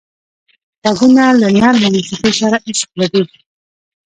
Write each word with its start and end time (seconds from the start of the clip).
غوږونه 0.97 1.23
له 1.41 1.47
نرمه 1.59 1.87
موسیقۍ 1.95 2.31
سره 2.39 2.57
عشق 2.67 2.89
لري 2.99 3.21